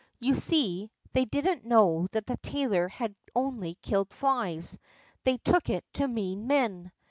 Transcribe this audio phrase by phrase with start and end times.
[0.19, 4.79] You see, they didn't know that the tailor had only killed flies;
[5.25, 6.91] they took it to mean men.